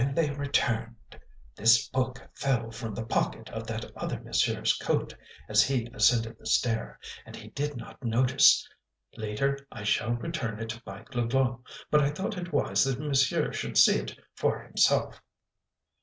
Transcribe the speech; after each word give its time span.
"When 0.01 0.15
they 0.15 0.31
returned, 0.31 1.19
this 1.55 1.87
book 1.89 2.27
fell 2.33 2.71
from 2.71 2.95
the 2.95 3.05
pocket 3.05 3.51
of 3.51 3.67
that 3.67 3.85
other 3.95 4.19
monsieur's 4.19 4.75
coat 4.77 5.13
as 5.47 5.61
he 5.61 5.91
ascended 5.93 6.39
the 6.39 6.47
stair, 6.47 6.97
and 7.23 7.35
he 7.35 7.49
did 7.49 7.77
not 7.77 8.03
notice. 8.03 8.67
Later 9.15 9.59
I 9.71 9.83
shall 9.83 10.13
return 10.13 10.59
it 10.59 10.81
by 10.83 11.03
Glouglou, 11.03 11.61
but 11.91 12.01
I 12.01 12.09
thought 12.09 12.35
it 12.35 12.51
wise 12.51 12.83
that 12.85 12.97
monsieur 12.99 13.53
should 13.53 13.77
see 13.77 13.97
it 13.99 14.17
for 14.35 14.63
himself." 14.63 15.21